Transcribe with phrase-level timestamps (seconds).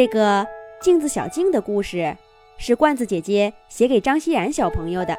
[0.00, 0.46] 这个
[0.80, 2.16] 镜子小静的故事
[2.56, 5.14] 是罐子姐姐写给张熙然小朋友的，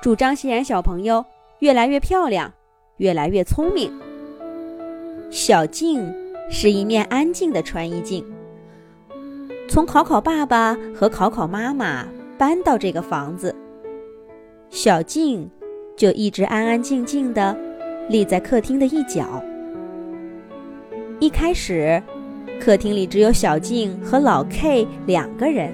[0.00, 1.22] 祝张熙然小朋友
[1.58, 2.50] 越来越漂亮，
[2.96, 3.92] 越来越聪明。
[5.30, 6.10] 小静
[6.50, 8.24] 是一面安静的穿衣镜。
[9.68, 13.54] 从考考爸爸和考考妈妈搬到这个房子，
[14.70, 15.50] 小静
[15.98, 17.54] 就一直安安静静的
[18.08, 19.44] 立在客厅的一角。
[21.20, 22.02] 一开始。
[22.60, 25.72] 客厅里只有小静和老 K 两个人。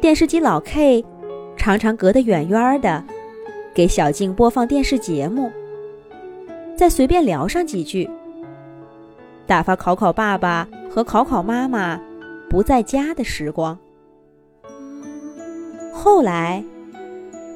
[0.00, 1.04] 电视机老 K
[1.56, 3.04] 常常隔得远远的，
[3.74, 5.50] 给小静播放电视节目，
[6.76, 8.08] 再随便聊上几句，
[9.46, 12.00] 打发考考爸爸和考考妈妈
[12.48, 13.78] 不在家的时光。
[15.92, 16.62] 后来，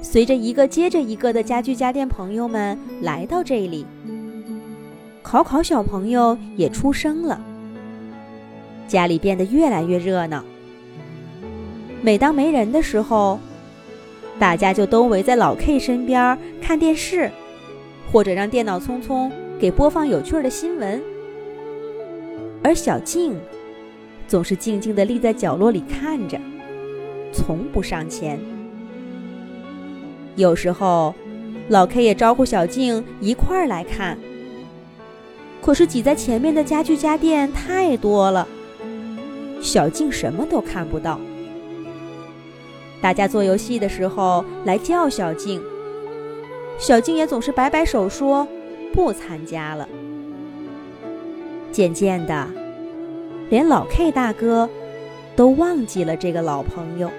[0.00, 3.86] 随着一个接着一个的家具家电朋友们来到这里，
[5.22, 7.38] 考考小朋友也出生了。
[8.88, 10.42] 家里变得越来越热闹。
[12.02, 13.38] 每当没人的时候，
[14.38, 17.30] 大家就都围在老 K 身边看电视，
[18.10, 21.00] 或者让电脑匆匆给播放有趣的新闻。
[22.62, 23.36] 而小静
[24.26, 26.38] 总是静静地立在角落里看着，
[27.32, 28.40] 从不上前。
[30.36, 31.14] 有时候，
[31.68, 34.16] 老 K 也招呼小静一块儿来看，
[35.60, 38.46] 可是挤在前面的家具家电太多了。
[39.60, 41.20] 小静什么都看不到。
[43.00, 45.62] 大家做游戏的时候来叫小静，
[46.78, 48.46] 小静也总是摆摆手说
[48.92, 49.88] 不参加了。
[51.70, 52.48] 渐渐的，
[53.50, 54.68] 连老 K 大哥
[55.36, 57.10] 都忘记了这个老朋友。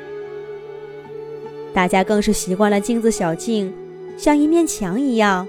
[1.73, 3.73] 大家更是习惯了镜子小静
[4.17, 5.47] 像一面墙一样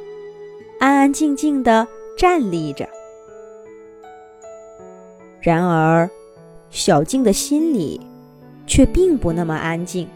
[0.79, 2.89] 安安静静的站立着。
[5.41, 6.09] 然而。
[6.71, 8.01] 小静的心里，
[8.67, 10.09] 却并不那么安静。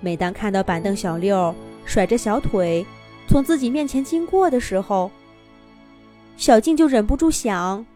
[0.00, 1.54] 每当看到板凳小六
[1.86, 2.84] 甩着小腿
[3.28, 5.10] 从自己面前经过的时候，
[6.36, 7.86] 小静就忍不住想：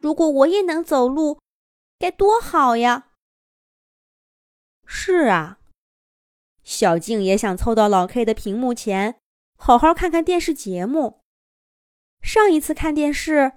[0.00, 1.38] 如果我也能走路，
[1.98, 3.08] 该多好呀！
[4.86, 5.58] 是啊，
[6.64, 9.16] 小静也想凑到老 K 的屏幕前，
[9.56, 11.20] 好好看看电视节目。
[12.22, 13.52] 上一次看电视。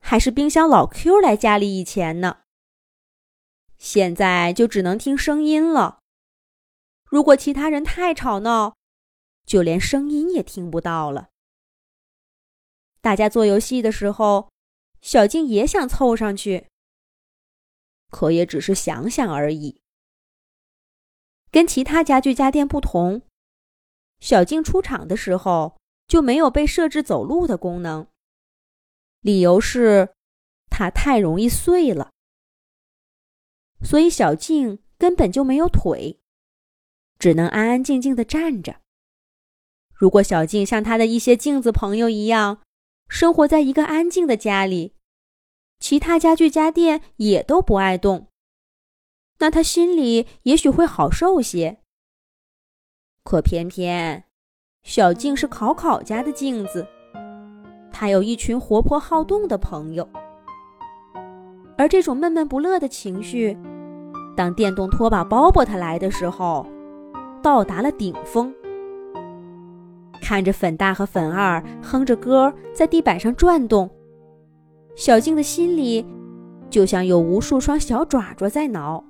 [0.00, 2.40] 还是冰箱老 Q 来家里以前呢。
[3.76, 6.00] 现在就只能听声音了。
[7.04, 8.76] 如果其他人太吵闹，
[9.46, 11.28] 就连声音也听不到了。
[13.00, 14.50] 大家做游戏的时候，
[15.00, 16.66] 小静也想凑上去，
[18.10, 19.80] 可也只是想想而已。
[21.50, 23.22] 跟其他家具家电不同，
[24.20, 25.78] 小静出场的时候
[26.08, 28.06] 就没有被设置走路的功能。
[29.28, 30.14] 理由是，
[30.70, 32.12] 它太容易碎了，
[33.84, 36.18] 所以小静根本就没有腿，
[37.18, 38.80] 只能安安静静的站着。
[39.92, 42.62] 如果小静像她的一些镜子朋友一样，
[43.10, 44.94] 生活在一个安静的家里，
[45.78, 48.28] 其他家具家电也都不爱动，
[49.40, 51.82] 那她心里也许会好受些。
[53.22, 54.24] 可偏偏，
[54.84, 56.88] 小静是考考家的镜子。
[58.00, 60.08] 他有一群活泼好动的朋友，
[61.76, 63.58] 而这种闷闷不乐的情绪，
[64.36, 66.64] 当电动拖把包包他来的时候，
[67.42, 68.54] 到达了顶峰。
[70.22, 73.90] 看着粉大和粉二哼着歌在地板上转动，
[74.94, 76.06] 小静的心里
[76.70, 79.02] 就像有无数双小爪爪在挠。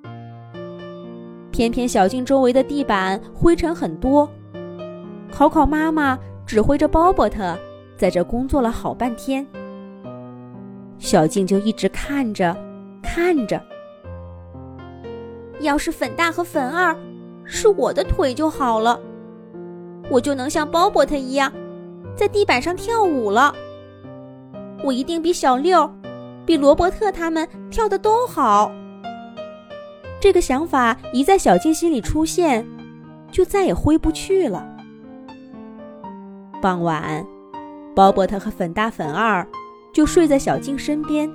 [1.53, 4.27] 偏偏小静周围的地板灰尘很多，
[5.31, 7.55] 考考妈妈指挥着包包特。
[7.99, 9.45] 在这工作了好半天，
[10.99, 12.57] 小静就一直看着，
[13.03, 13.61] 看着。
[15.59, 16.97] 要是粉大和粉二
[17.45, 19.01] 是我的腿就好了，
[20.09, 21.53] 我就能像鲍勃特一样，
[22.15, 23.53] 在地板上跳舞了。
[24.85, 25.91] 我一定比小六、
[26.47, 28.71] 比罗伯特他们跳的都好。
[30.21, 32.65] 这个想法一在小静心里出现，
[33.33, 34.65] 就再也挥不去了。
[36.63, 37.27] 傍晚。
[37.99, 39.45] 鲍伯特和粉大、粉二
[39.93, 41.29] 就睡在小静身边。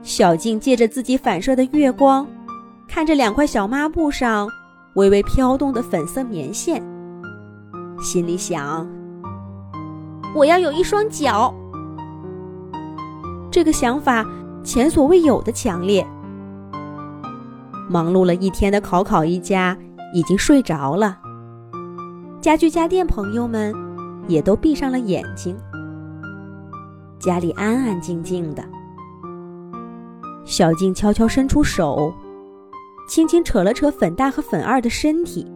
[0.00, 2.24] 小静借着自己反射的月光，
[2.86, 4.48] 看着两块小抹布上
[4.94, 6.80] 微微飘动的粉色棉线，
[8.00, 8.88] 心里想
[10.36, 11.52] ：“我要有一双脚。”
[13.50, 14.24] 这个想法
[14.62, 16.06] 前所未有的强烈。
[17.90, 19.76] 忙碌了一天的考考一家
[20.14, 21.18] 已经睡着了，
[22.40, 23.87] 家具家电朋友们。
[24.28, 25.56] 也都闭上了眼睛，
[27.18, 28.62] 家里安安静静的，
[30.44, 32.12] 小静悄悄伸出手，
[33.08, 35.50] 轻轻扯了扯粉大和粉二的身体。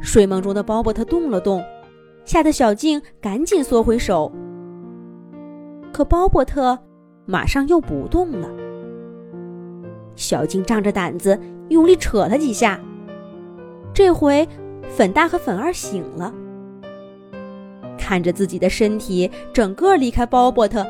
[0.00, 1.62] 睡梦中的鲍勃特动了动，
[2.24, 4.32] 吓得小静赶紧缩回手。
[5.92, 6.78] 可鲍勃特
[7.26, 8.48] 马上又不动了。
[10.14, 11.38] 小静仗着胆子
[11.68, 12.80] 用力扯了几下，
[13.92, 14.48] 这回
[14.88, 16.32] 粉大和粉二醒了，
[18.08, 20.86] 看着自己的身体整个离开鲍勃特。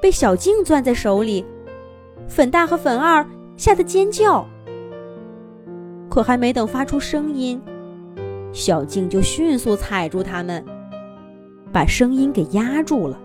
[0.00, 1.46] 被小静攥在手里，
[2.26, 3.24] 粉大和粉二
[3.56, 4.44] 吓得尖叫。
[6.10, 7.62] 可还没等发出声音，
[8.52, 10.64] 小静就迅速踩住他们，
[11.72, 13.16] 把声音给压住了。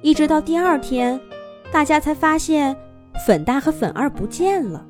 [0.00, 1.20] 一直到第二天，
[1.72, 2.76] 大家才发现
[3.26, 4.86] 粉大和粉二不见了。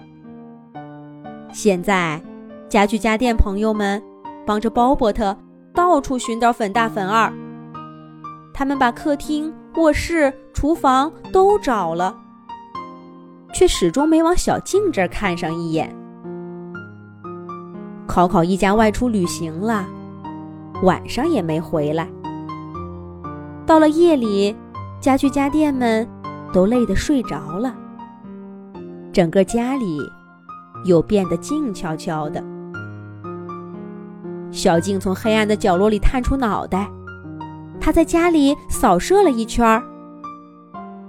[1.51, 2.21] 现在，
[2.69, 4.03] 家具家电朋友们
[4.47, 5.35] 帮着鲍伯特
[5.75, 7.33] 到处寻找粉大粉二，
[8.53, 9.53] 他们把客厅。
[9.77, 12.15] 卧室、厨房都找了，
[13.55, 15.97] 却始终没往小静这儿看上一眼。
[18.09, 19.87] 考考一家外出旅行了，
[20.83, 22.09] 晚上也没回来。
[23.65, 24.55] 到了夜里，
[24.99, 26.07] 家具家电们
[26.53, 27.73] 都累得睡着了，
[29.13, 30.01] 整个家里
[30.85, 32.43] 又变得静悄悄的。
[34.53, 36.91] 小静从黑暗的角落里探出脑袋。
[37.81, 39.83] 他在家里扫射了一圈儿，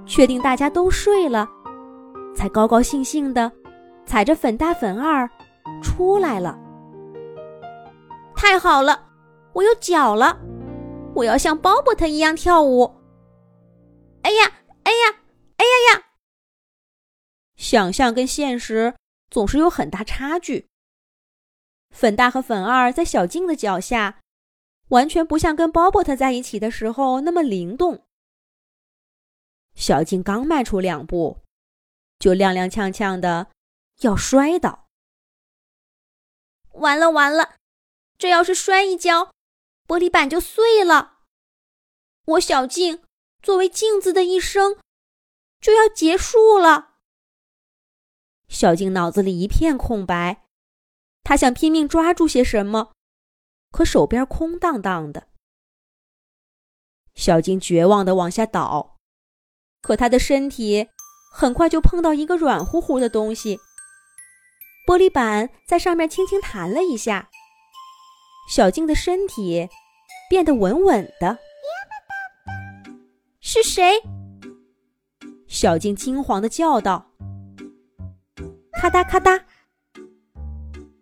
[0.05, 1.47] 确定大家都睡了，
[2.33, 3.51] 才高高兴兴的
[4.05, 5.29] 踩着粉大粉二
[5.83, 6.57] 出来了。
[8.35, 9.07] 太好了，
[9.53, 10.39] 我有脚了，
[11.13, 12.95] 我要像鲍勃特一样跳舞。
[14.23, 14.51] 哎呀，
[14.83, 15.19] 哎呀，
[15.57, 16.03] 哎呀呀！
[17.57, 18.95] 想象跟现实
[19.29, 20.70] 总是有很大差距。
[21.91, 24.19] 粉大和粉二在小静的脚下。
[24.89, 28.05] 完全不像跟鲍勃特在一起的时候那么灵动。
[29.73, 31.37] 小静刚迈出两步，
[32.19, 33.47] 就踉踉跄跄的
[34.01, 34.89] 要摔倒。
[36.73, 37.55] 完了完了，
[38.17, 39.31] 这要是摔一跤，
[39.87, 41.19] 玻璃板就碎了。
[42.25, 43.01] 我小静
[43.41, 44.77] 作为镜子的一生
[45.61, 46.95] 就要结束了。
[48.49, 50.43] 小静脑子里一片空白，
[51.23, 52.91] 他想拼命抓住些什么。
[53.71, 55.29] 可手边空荡荡的，
[57.15, 58.97] 小静绝望的往下倒，
[59.81, 60.89] 可她的身体
[61.33, 63.57] 很快就碰到一个软乎乎的东西，
[64.85, 67.29] 玻璃板在上面轻轻弹了一下，
[68.49, 69.69] 小静的身体
[70.29, 71.37] 变得稳稳的。
[73.39, 74.01] 是谁？
[75.47, 77.09] 小静惊慌的叫道
[78.81, 79.41] ：“咔嗒咔嗒！”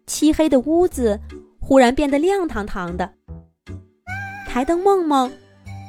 [0.10, 1.22] 漆黑的屋子。
[1.62, 3.14] 忽然变得亮堂堂的，
[4.48, 5.32] 台灯梦梦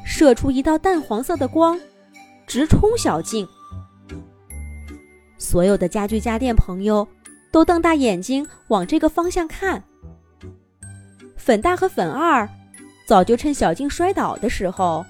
[0.05, 1.81] 射出一道淡黄色的光，
[2.47, 3.49] 直冲小静。
[5.39, 7.09] 所有的家具家电朋友
[7.51, 9.83] 都瞪大眼睛往这个方向看。
[11.35, 12.47] 粉大和粉二
[13.07, 15.03] 早就趁小静摔倒的时候，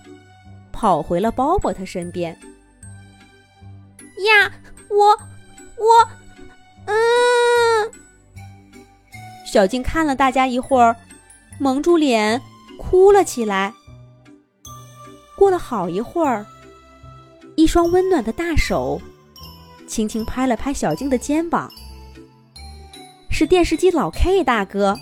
[0.71, 2.33] 跑回了包包他身边。
[4.25, 4.53] 呀，
[4.89, 5.09] 我，
[5.77, 6.09] 我，
[6.87, 6.95] 嗯。
[9.51, 10.95] 小静看了大家一会儿，
[11.59, 12.41] 蒙住脸
[12.79, 13.75] 哭了起来。
[15.37, 16.47] 过了好一会儿，
[17.57, 19.03] 一双温暖的大手
[19.89, 21.69] 轻轻拍了拍小静的肩膀。
[23.29, 24.97] 是电视机老 K 大哥。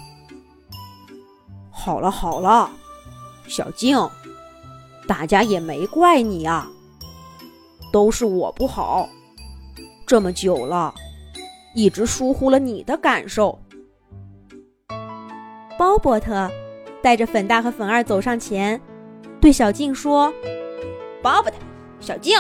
[1.71, 2.71] 好了好了，
[3.49, 3.99] 小静，
[5.07, 6.67] 大家也没怪你啊，
[7.93, 9.11] 都是我不好，
[10.07, 10.95] 这么久了，
[11.75, 13.59] 一直疏忽了你的感受。
[15.79, 16.51] 鲍伯特
[17.01, 18.81] 带着粉大和粉二走上前，
[19.41, 20.35] 对小静说
[21.23, 21.57] ：“鲍伯特，
[22.01, 22.37] 小静，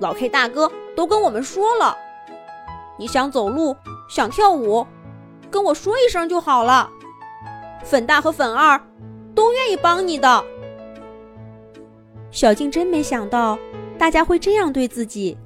[0.00, 1.96] 老 K 大哥都跟我们说了，
[2.98, 3.76] 你想走路，
[4.08, 4.84] 想跳舞，
[5.48, 6.90] 跟我说一声就好了。
[7.84, 8.80] 粉大和粉二
[9.32, 10.44] 都愿意帮你的。”
[12.32, 13.56] 小静真没想到
[13.96, 15.38] 大家会这样对自己。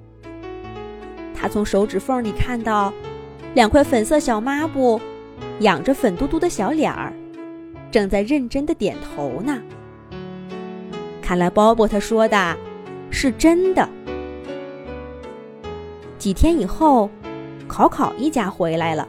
[1.39, 2.91] 她从手指缝里看到
[3.53, 4.99] 两块粉色小抹布。
[5.61, 7.13] 仰着粉嘟嘟的小脸儿，
[7.91, 9.61] 正在认真的点头呢。
[11.23, 12.57] 看来鲍勃他说的
[13.11, 13.89] 是真的。
[16.19, 17.09] 几天以后，
[17.69, 19.09] 考考一家回来了。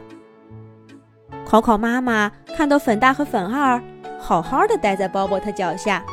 [1.44, 3.80] 考考妈妈看到粉大和粉二
[4.18, 6.04] 好好的待在鲍勃他脚下，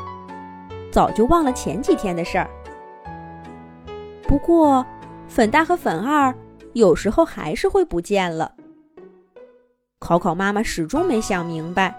[0.91, 2.49] 早就忘了前几天的事儿。
[4.27, 4.85] 不过，
[5.27, 6.33] 粉大和粉二
[6.73, 8.51] 有时候还是会不见了。
[10.03, 11.95] 考考妈妈始终没想明白，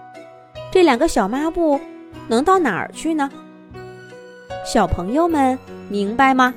[0.71, 1.81] 这两个小抹布
[2.27, 3.27] 能到哪儿去呢？
[4.63, 5.57] 小朋友们
[5.89, 6.53] 明白吗？